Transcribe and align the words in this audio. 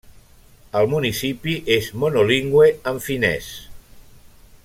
El 0.79 0.87
municipi 0.93 1.57
és 1.75 1.91
monolingüe 2.05 2.73
en 2.93 2.99
finès. 3.09 3.51